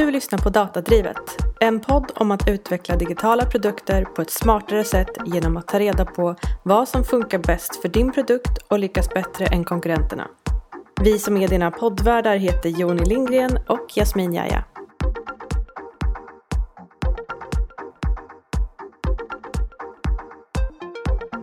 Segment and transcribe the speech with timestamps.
[0.00, 1.16] Du lyssnar på Datadrivet,
[1.60, 6.04] en podd om att utveckla digitala produkter på ett smartare sätt genom att ta reda
[6.04, 10.28] på vad som funkar bäst för din produkt och lyckas bättre än konkurrenterna.
[11.00, 14.64] Vi som är dina poddvärdar heter Joni Lindgren och Jasmin Jaja.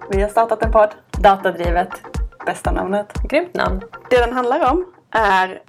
[0.09, 0.89] Vi har startat en podd.
[1.11, 1.89] Datadrivet.
[2.45, 3.13] Bästa namnet.
[3.29, 3.81] Grymt namn.
[4.09, 5.61] Det den handlar om är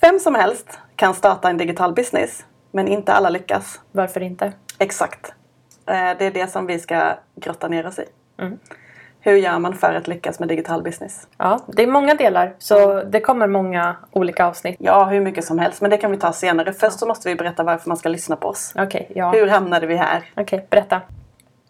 [0.00, 2.44] vem som helst kan starta en digital business.
[2.70, 3.80] Men inte alla lyckas.
[3.92, 4.52] Varför inte?
[4.78, 5.32] Exakt.
[5.86, 8.04] Eh, Det är det som vi ska grotta ner oss i.
[8.38, 8.58] Mm.
[9.20, 11.28] Hur gör man för att lyckas med digital business?
[11.36, 14.76] Ja, det är många delar så det kommer många olika avsnitt.
[14.78, 15.80] Ja, hur mycket som helst.
[15.80, 16.72] Men det kan vi ta senare.
[16.72, 18.72] Först så måste vi berätta varför man ska lyssna på oss.
[18.76, 19.30] Okej, ja.
[19.32, 20.24] Hur hamnade vi här?
[20.36, 21.00] Okej, berätta.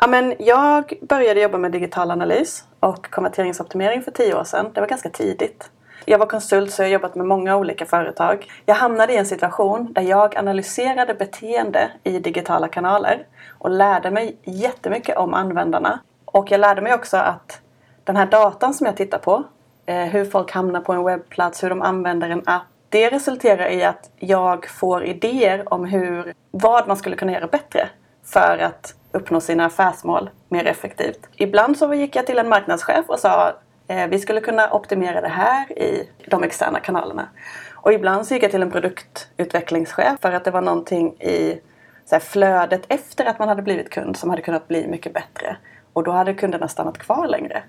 [0.01, 4.71] Ja, men jag började jobba med digital analys och konverteringsoptimering för tio år sedan.
[4.75, 5.71] Det var ganska tidigt.
[6.11, 8.51] Jag var konsult så jag har jobbat med många olika företag.
[8.67, 13.27] Jag hamnade i en situation där jag analyserade beteende i digitala kanaler
[13.59, 16.01] och lärde mig jättemycket om användarna.
[16.25, 17.61] Och jag lärde mig också att
[18.05, 19.45] den här datan som jag tittar på,
[19.87, 23.85] eh, hur folk hamnar på en webbplats, hur de använder en app, det resulterar i
[23.85, 27.89] att jag får idéer om hur, vad man skulle kunna göra bättre
[28.25, 31.29] för att uppnå sina affärsmål mer effektivt.
[31.37, 33.53] Ibland så gick jag till en marknadschef och sa
[33.89, 37.29] Eh, vi skulle kunna optimera det här i de externa kanalerna.
[37.75, 41.61] Och ibland så gick jag till en produktutvecklingschef för att det var någonting i
[42.05, 45.57] så här, flödet efter att man hade blivit kund som hade kunnat bli mycket bättre.
[45.93, 47.63] Och då hade kunderna stannat kvar längre.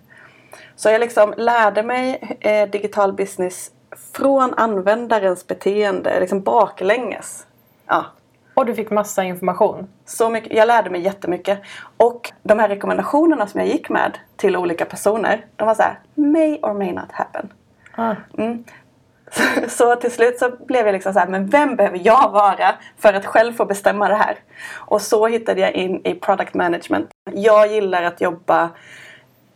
[0.75, 3.71] Så jag liksom lärde mig eh, digital business
[4.13, 7.47] från användarens beteende, liksom baklänges.
[7.87, 8.05] Ja,
[8.59, 9.87] och du fick massa information.
[10.05, 11.59] så mycket, jag lärde mig jättemycket.
[11.97, 15.99] Och de här rekommendationerna som jag gick med till olika personer, de var så här,
[16.15, 17.53] may or may not happen.
[17.95, 18.15] Ah.
[18.37, 18.63] Mm.
[19.31, 22.75] Så, så till slut så blev jag liksom så här, men vem behöver jag vara
[22.97, 24.37] för att själv få bestämma det här?
[24.75, 27.09] Och så hittade jag in i product management.
[27.31, 28.69] Jag gillar att jobba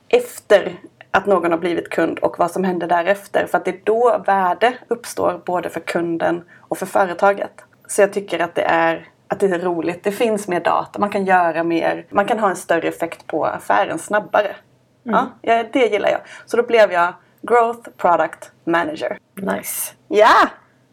[0.08, 0.74] efter
[1.12, 3.48] att någon har blivit kund och vad som händer därefter.
[3.48, 7.64] För att det är då värde uppstår både för kunden och för företaget.
[7.94, 10.04] Så jag tycker att det är att det är roligt.
[10.04, 12.06] Det finns mer data, man kan göra mer.
[12.10, 14.56] Man kan ha en större effekt på affären snabbare.
[15.04, 16.20] Ja, ja, det gillar jag.
[16.46, 19.18] Så då blev jag Growth Product Manager.
[19.36, 19.94] Nice.
[20.08, 20.50] Ja!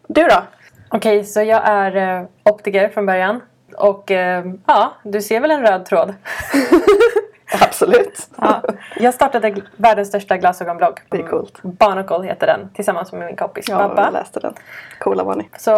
[0.09, 0.43] Du då?
[0.89, 3.41] Okej, så jag är eh, optiker från början.
[3.77, 6.15] Och eh, ja, du ser väl en röd tråd?
[7.61, 8.29] Absolut.
[8.37, 8.63] ja.
[8.97, 11.01] Jag startade världens största glasögonblogg.
[11.09, 11.63] Det är coolt.
[11.63, 14.11] Barnacle heter den, tillsammans med min kompis Ja, jag Babba.
[14.11, 14.55] läste den.
[14.99, 15.49] Coola var ni.
[15.59, 15.73] Så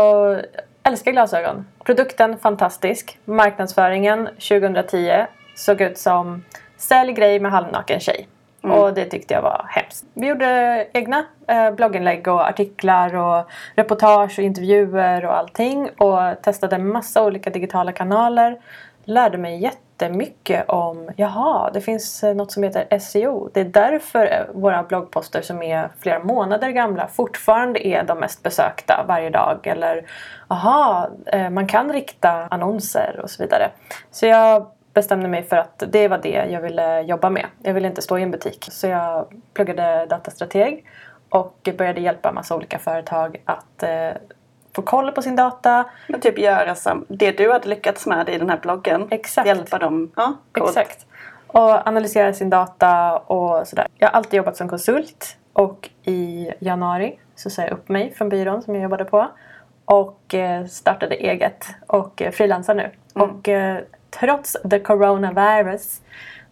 [0.83, 1.67] älskar glasögon.
[1.85, 3.19] Produkten fantastisk.
[3.25, 6.45] Marknadsföringen 2010 såg ut som
[6.77, 8.29] sälj grej med halvnaken tjej.
[8.63, 10.05] Och det tyckte jag var hemskt.
[10.15, 15.91] Vi gjorde egna eh, blogginlägg och artiklar och reportage och intervjuer och allting.
[15.91, 18.61] Och testade massa olika digitala kanaler.
[19.05, 19.92] Lärde mig jättemycket
[20.67, 23.51] om, jaha, det finns eh, något som heter SEO.
[23.53, 28.43] Det är därför eh, våra bloggposter som är flera månader gamla fortfarande är de mest
[28.43, 29.67] besökta varje dag.
[29.67, 30.07] Eller,
[30.49, 33.71] aha, eh, man kan rikta annonser och så vidare.
[34.11, 37.47] Så jag bestämde mig för att det var det jag ville jobba med.
[37.63, 38.69] Jag ville inte stå i en butik.
[38.71, 40.85] Så jag pluggade datastrateg
[41.29, 44.11] och började hjälpa massa olika företag att eh,
[44.75, 45.85] få koll på sin data.
[46.09, 49.09] Men typ göra som det du hade lyckats med i den här bloggen.
[49.11, 49.47] Exakt.
[49.47, 50.13] Hjälpa dem.
[50.17, 50.69] Ja, coolt.
[50.69, 51.07] Exakt.
[51.47, 53.87] Och analysera sin data och sådär.
[53.99, 58.29] Jag har alltid jobbat som konsult och i januari så sa jag upp mig från
[58.29, 59.29] byrån som jag jobbade på
[59.85, 62.91] och eh, startade eget och eh, frilansar nu.
[63.13, 63.79] Och eh,
[64.21, 66.01] trots the coronavirus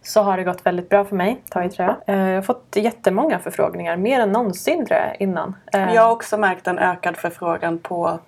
[0.03, 1.95] så har det gått väldigt bra för mig, ta i trä.
[2.05, 5.55] Jag har fått jättemånga förfrågningar, mer än någonsin tror jag innan.
[5.73, 8.19] Eh, Jag har också märkt en ökad förfrågan på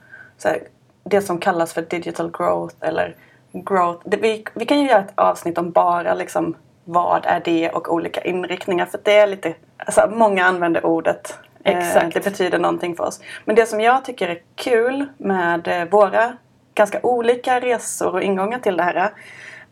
[0.43, 0.59] här,
[1.03, 3.15] det som kallas för digital growth eller
[3.53, 4.07] growth.
[4.21, 8.21] Vi, vi kan ju göra ett avsnitt om bara liksom vad är det och olika
[8.21, 11.37] inriktningar för det är lite, alltså många använder ordet.
[11.63, 12.13] Eh, Exakt.
[12.13, 13.19] det betyder någonting för oss.
[13.45, 16.37] Men det som jag tycker är kul med eh, våra
[16.73, 19.09] ganska olika resor och ingångar till det här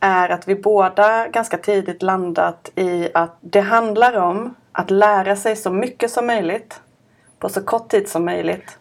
[0.02, 5.56] är att vi båda ganska tidigt landat i att det handlar om att lära sig
[5.56, 6.82] så mycket som möjligt
[7.40, 8.78] på så kort tid som möjligt.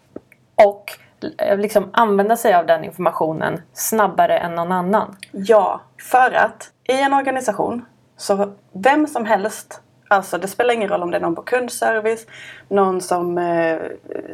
[0.54, 0.98] Och
[1.38, 5.16] eh, liksom använda sig av den informationen snabbare än någon annan.
[5.32, 5.80] Ja,
[6.10, 7.84] för att i en organisation
[8.16, 12.26] så vem som helst, alltså det spelar ingen roll om det är någon på kundservice,
[12.68, 13.78] någon som eh,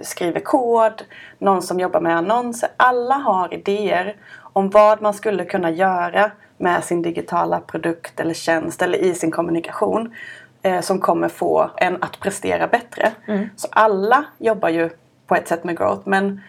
[0.03, 1.03] skriver kod,
[1.39, 2.69] någon som jobbar med annonser.
[2.77, 4.17] Alla har idéer
[4.53, 9.31] om vad man skulle kunna göra med sin digitala produkt eller tjänst eller i sin
[9.31, 10.15] kommunikation
[10.63, 13.13] eh, som kommer få en att prestera bättre.
[13.57, 14.91] Så alla jobbar ju
[15.27, 16.41] på ett sätt med growth men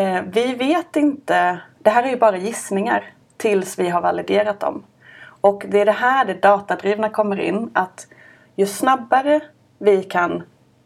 [0.00, 3.04] Eh, vi vet inte, det här är ju bara gissningar
[3.36, 4.82] tills vi har validerat dem.
[5.40, 7.70] Och det är det här det datadrivna kommer in.
[7.72, 8.06] Att
[8.56, 9.40] ju snabbare
[9.78, 10.42] vi kan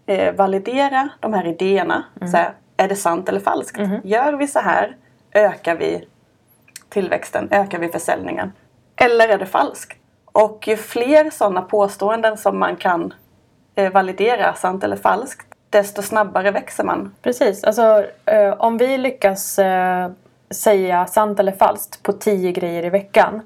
[0.07, 2.05] eh, validera de här idéerna.
[2.17, 2.31] Mm.
[2.31, 3.79] Så här, är det sant eller falskt?
[4.05, 4.97] Gör vi så här
[5.33, 6.09] ökar vi
[6.95, 8.53] tillväxten, ökar vi försäljningen.
[8.97, 9.99] Eller är det falskt?
[10.25, 13.15] Och ju fler sådana påståenden som man kan
[13.75, 17.15] eh, validera, sant eller falskt, desto snabbare växer man.
[17.23, 17.65] Precis.
[17.65, 20.11] Alltså, eh, om vi lyckas eh,
[20.51, 23.43] säga sant eller falskt på tio grejer i veckan.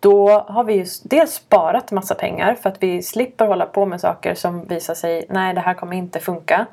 [0.00, 4.00] Då har vi ju dels sparat massa pengar för att vi slipper hålla på med
[4.00, 6.66] saker som visar sig nej det här kommer inte funka.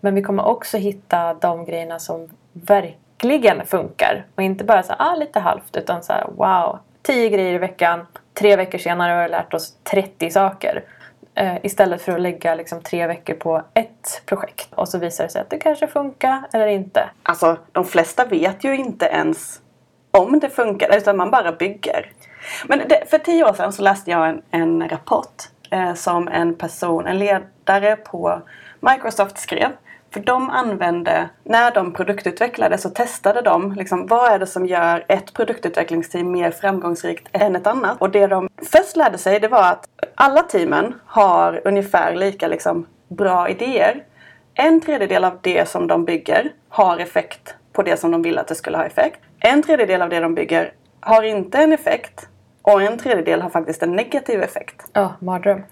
[0.00, 4.26] Men vi kommer också hitta de grejerna som verkligen verkligen funkar.
[4.34, 6.78] Och inte bara så ah, lite halvt utan så här, wow.
[7.02, 8.06] Tio grejer i veckan.
[8.34, 10.84] Tre veckor senare har vi lärt oss 30 saker.
[11.34, 14.68] Eh, istället för att lägga liksom, tre veckor på ett projekt.
[14.74, 17.10] Och så visar det sig att det kanske funkar eller inte.
[17.22, 19.60] Alltså, de flesta vet ju inte ens
[20.10, 22.12] om det funkar, utan man bara bygger.
[22.66, 26.54] Men det, för tio år sedan så läste jag en, en rapport eh, som en
[26.54, 28.42] person, en ledare på
[28.80, 29.70] Microsoft skrev.
[30.14, 35.04] För de använde, när de produktutvecklade så testade de liksom, vad är det som gör
[35.08, 38.00] ett produktutvecklingsteam mer framgångsrikt än ett annat.
[38.00, 42.86] Och det de först lärde sig det var att alla teamen har ungefär lika liksom,
[43.08, 44.04] bra idéer.
[44.54, 48.48] En tredjedel av det som de bygger har effekt på det som de vill att
[48.48, 49.20] det skulle ha effekt.
[49.38, 52.28] En tredjedel av det de bygger har inte en effekt.
[52.62, 54.86] Och en tredjedel har faktiskt en negativ effekt.
[54.92, 55.62] Ja, mardröm.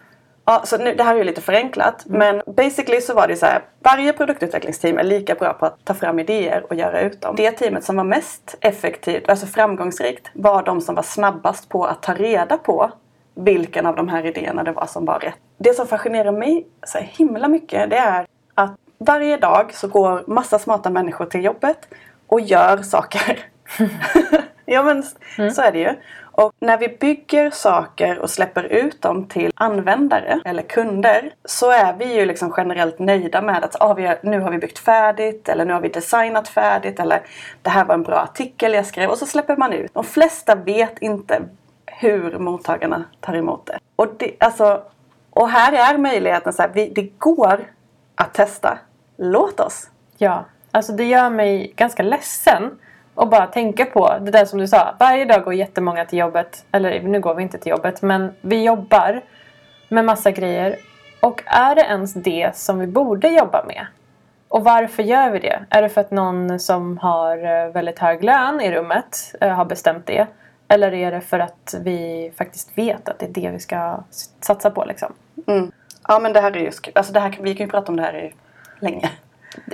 [0.44, 2.02] Ja, så nu, det här är ju lite förenklat.
[2.06, 3.62] Men basically så var det så här.
[3.80, 7.36] Varje produktutvecklingsteam är lika bra på att ta fram idéer och göra ut dem.
[7.36, 12.02] Det teamet som var mest effektivt, alltså framgångsrikt, var de som var snabbast på att
[12.02, 12.90] ta reda på
[13.34, 15.34] vilken av de här idéerna det var som var rätt.
[15.58, 20.58] Det som fascinerar mig så himla mycket det är att varje dag så går massa
[20.58, 21.88] smarta människor till jobbet
[22.26, 23.51] och gör saker.
[24.64, 25.02] Ja men
[25.52, 25.94] så är det ju.
[26.34, 31.92] Och när vi bygger saker och släpper ut dem till användare eller kunder så är
[31.92, 35.48] vi ju liksom generellt nöjda med att ah, vi har, nu har vi byggt färdigt
[35.48, 37.22] eller nu har vi designat färdigt eller
[37.62, 39.94] det här var en bra artikel jag skrev och så släpper man ut.
[39.94, 41.42] De flesta vet inte
[41.86, 43.78] hur mottagarna tar emot det.
[43.96, 44.82] Och, det, alltså,
[45.30, 47.60] och här är möjligheten så här, vi, det går
[48.14, 48.78] att testa.
[49.16, 49.90] Låt oss!
[50.19, 52.78] Ja, alltså det gör mig ganska ledsen
[53.14, 54.94] och bara tänka på det där som du sa.
[54.98, 56.64] Varje dag går jättemånga till jobbet.
[56.72, 59.20] Eller nu går vi inte till jobbet, men vi jobbar
[59.88, 60.76] med massa grejer.
[61.20, 63.86] Och är det ens det som vi borde jobba med?
[64.48, 65.64] Och varför gör vi det?
[65.70, 69.64] Är det för att någon som har eh, väldigt hög lön i rummet eh, har
[69.64, 70.26] bestämt det?
[70.68, 73.98] Eller är det för att vi faktiskt vet att det är det vi ska
[74.40, 75.12] satsa på liksom?
[75.46, 75.72] Mm.
[76.08, 78.02] Ja men det här är ju alltså det här, vi kan ju prata om det
[78.02, 78.34] här i
[78.80, 79.10] länge.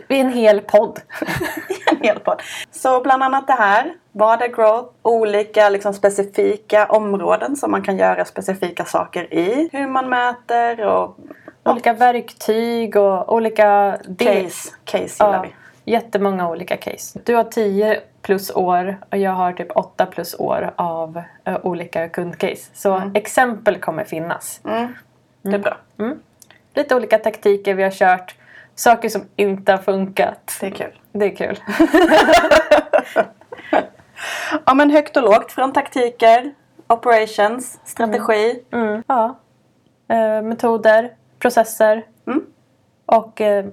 [0.08, 1.00] Det är en hel podd.
[1.90, 2.42] en hel podd.
[2.70, 3.94] Så bland annat det här.
[4.12, 4.88] Vad är growth?
[5.02, 9.68] Olika liksom, specifika områden som man kan göra specifika saker i.
[9.72, 11.16] Hur man mäter och
[11.64, 14.70] Olika verktyg och olika case.
[14.84, 15.42] Case gillar Ja,
[15.84, 15.92] vi.
[15.92, 17.20] jättemånga olika case.
[17.24, 22.08] Du har 10 plus år och jag har typ 8 plus år av eh, olika
[22.08, 22.70] kundcase.
[22.74, 24.60] Så exempel kommer finnas.
[24.64, 24.94] Mm.
[25.42, 25.76] Det är bra.
[26.74, 28.34] Lite olika taktiker vi har kört.
[28.78, 30.56] Saker som inte har funkat.
[30.60, 31.00] Det är kul.
[31.12, 31.60] Det är kul.
[34.66, 36.54] Ja men högt och lågt från taktiker,
[36.86, 38.62] operations, strategi.
[38.72, 39.38] Mm, ja.
[40.08, 42.06] Eh, metoder, processer.
[42.26, 42.44] Mm.
[43.06, 43.66] Och eh,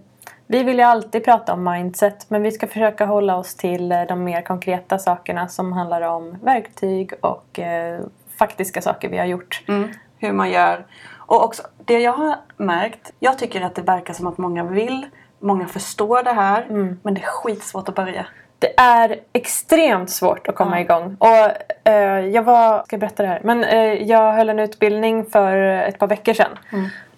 [0.47, 4.01] vi vill ju alltid prata om mindset men vi ska försöka hålla oss till eh,
[4.01, 8.01] de mer konkreta sakerna som handlar om verktyg och eh,
[8.37, 9.63] faktiska saker vi har gjort.
[9.67, 9.89] Mm.
[10.17, 10.85] Hur man gör.
[11.25, 13.11] Och också det jag har märkt.
[13.19, 15.05] Jag tycker att det verkar som att många vill.
[15.39, 16.65] Många förstår det här.
[17.03, 18.25] Men det är skitsvårt att börja.
[18.59, 20.81] Det är extremt svårt att komma Ja.
[20.81, 21.17] igång.
[21.19, 23.41] Och eh, jag var, ska jag berätta det här?
[23.43, 26.57] Men eh, jag höll en utbildning för ett par veckor sedan.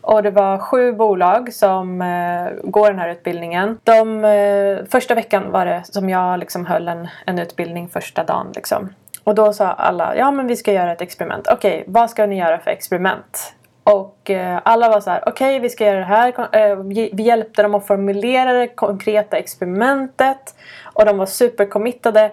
[0.01, 3.79] Och det var sju bolag som eh, går den här utbildningen.
[3.83, 8.51] De, eh, första veckan var det som jag liksom höll en, en utbildning första dagen.
[8.55, 8.89] Liksom.
[9.23, 11.47] Och då sa alla, ja men vi ska göra ett experiment.
[11.51, 13.53] Okej, vad ska ni göra för experiment?
[13.87, 16.47] Och eh, alla var så här, okej vi ska göra det här.
[16.51, 16.75] Eh,
[17.13, 20.55] vi hjälpte dem att formulera det konkreta experimentet.
[20.83, 22.31] Och de var supercommittade.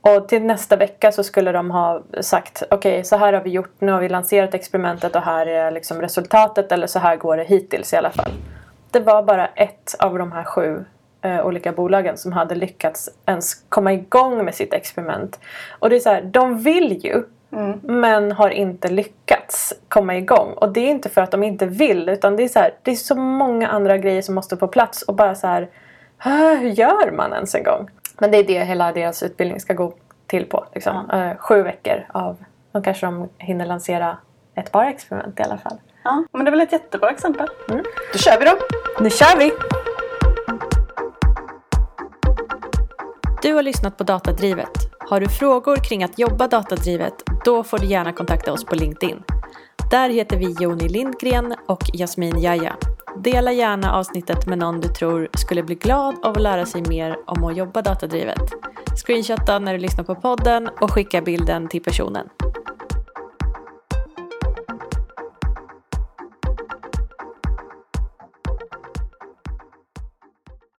[0.00, 3.74] Och till nästa vecka så skulle de ha sagt, okej så här har vi gjort,
[3.78, 6.72] nu har vi lanserat experimentet och här är liksom resultatet.
[6.72, 8.32] Eller så här går det hittills i alla fall.
[8.90, 10.84] Det var bara ett av de här sju
[11.22, 15.40] eh, olika bolagen som hade lyckats ens komma igång med sitt experiment.
[15.78, 17.22] Och det är så här, de vill ju
[17.82, 20.52] men har inte lyckats komma igång.
[20.52, 22.90] Och det är inte för att de inte vill utan det är så här, det
[22.90, 25.68] är så många andra grejer som måste på plats och bara så här,
[26.18, 27.88] "Ah, hur gör man ens en gång?
[28.18, 29.92] Men det är det hela deras utbildning ska gå
[30.26, 30.66] till på.
[30.74, 31.10] Liksom.
[31.10, 32.36] Eh, sju veckor av,
[32.72, 34.18] då kanske de hinner lansera
[34.54, 35.78] ett par experiment i alla fall.
[36.04, 37.48] Ja, men det är väl ett jättebra exempel.
[37.70, 37.84] Mm.
[38.12, 38.52] Då kör vi då!
[39.00, 39.52] Nu kör vi!
[43.42, 44.68] Du har lyssnat på Datadrivet.
[44.98, 47.14] Har du frågor kring att jobba datadrivet,
[47.46, 49.22] då får du gärna kontakta oss på LinkedIn.
[49.90, 52.76] Där heter vi Joni Lindgren och Jasmin Jaja.
[53.16, 57.16] Dela gärna avsnittet med någon du tror skulle bli glad av att lära sig mer
[57.26, 58.54] om att jobba datadrivet.
[59.06, 62.28] Screenshotta när du lyssnar på podden och skicka bilden till personen.